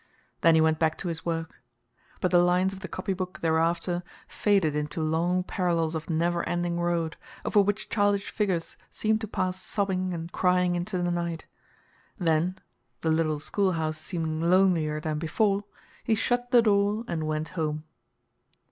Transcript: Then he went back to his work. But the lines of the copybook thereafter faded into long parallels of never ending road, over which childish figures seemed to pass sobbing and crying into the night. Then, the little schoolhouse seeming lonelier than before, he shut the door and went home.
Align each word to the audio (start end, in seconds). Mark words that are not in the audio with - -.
Then 0.41 0.55
he 0.55 0.61
went 0.61 0.79
back 0.79 0.97
to 0.97 1.09
his 1.09 1.27
work. 1.27 1.61
But 2.21 2.31
the 2.31 2.39
lines 2.39 2.73
of 2.73 2.79
the 2.79 2.87
copybook 2.87 3.41
thereafter 3.41 4.01
faded 4.27 4.75
into 4.75 4.99
long 4.99 5.43
parallels 5.43 5.93
of 5.93 6.09
never 6.09 6.41
ending 6.49 6.79
road, 6.79 7.17
over 7.45 7.61
which 7.61 7.87
childish 7.87 8.31
figures 8.31 8.77
seemed 8.89 9.21
to 9.21 9.27
pass 9.27 9.61
sobbing 9.61 10.11
and 10.11 10.31
crying 10.31 10.75
into 10.75 10.97
the 11.03 11.11
night. 11.11 11.45
Then, 12.17 12.57
the 13.01 13.11
little 13.11 13.39
schoolhouse 13.39 13.99
seeming 13.99 14.41
lonelier 14.41 14.99
than 14.99 15.19
before, 15.19 15.65
he 16.03 16.15
shut 16.15 16.49
the 16.49 16.63
door 16.63 17.03
and 17.07 17.27
went 17.27 17.49
home. 17.49 17.83